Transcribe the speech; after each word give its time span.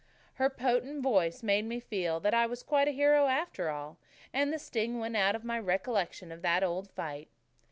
Her 0.41 0.49
potent 0.49 1.03
voice 1.03 1.43
made 1.43 1.65
me 1.65 1.79
feel 1.79 2.19
that 2.21 2.33
I 2.33 2.47
was 2.47 2.63
quite 2.63 2.87
a 2.87 2.91
hero 2.91 3.27
after 3.27 3.69
all, 3.69 3.99
and 4.33 4.51
the 4.51 4.57
sting 4.57 4.97
went 4.97 5.15
out 5.15 5.35
of 5.35 5.43
my 5.43 5.59
recollection 5.59 6.31
of 6.31 6.41
that 6.41 6.63
old 6.63 6.89
fight. 6.89 7.27